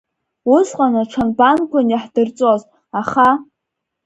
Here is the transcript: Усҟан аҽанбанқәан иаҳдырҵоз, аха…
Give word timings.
Усҟан 0.55 0.93
аҽанбанқәан 1.01 1.87
иаҳдырҵоз, 1.89 2.61
аха… 2.99 3.27